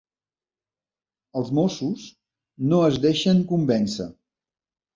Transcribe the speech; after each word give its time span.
Els 1.41 1.51
Mossos 1.59 2.07
no 2.73 2.81
es 2.89 2.99
deixen 3.07 3.47
convèncer. 3.55 4.11